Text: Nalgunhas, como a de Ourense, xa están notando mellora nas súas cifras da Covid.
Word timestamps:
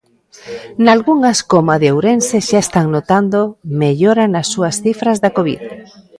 Nalgunhas, 0.85 1.39
como 1.51 1.69
a 1.75 1.77
de 1.81 1.89
Ourense, 1.95 2.37
xa 2.47 2.59
están 2.65 2.85
notando 2.95 3.39
mellora 3.81 4.25
nas 4.33 4.47
súas 4.53 4.75
cifras 4.85 5.17
da 5.23 5.33
Covid. 5.37 5.59